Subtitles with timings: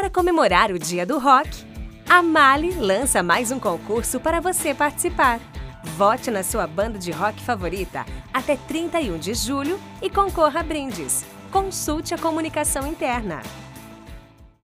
[0.00, 1.50] Para comemorar o Dia do Rock,
[2.08, 5.38] a Mali lança mais um concurso para você participar.
[5.98, 11.26] Vote na sua banda de rock favorita até 31 de julho e concorra a brindes.
[11.50, 13.42] Consulte a comunicação interna.